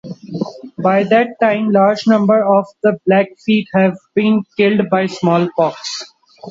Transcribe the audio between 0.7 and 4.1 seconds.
By that time large numbers of the Blackfeet have